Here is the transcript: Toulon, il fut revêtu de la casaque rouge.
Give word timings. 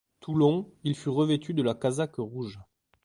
Toulon, 0.19 0.67
il 0.83 0.95
fut 0.95 1.09
revêtu 1.09 1.53
de 1.53 1.61
la 1.61 1.75
casaque 1.75 2.15
rouge. 2.17 2.59